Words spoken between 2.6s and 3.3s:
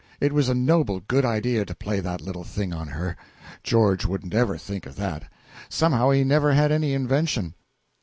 on her.